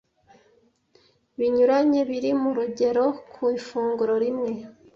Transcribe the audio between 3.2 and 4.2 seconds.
ku ifunguro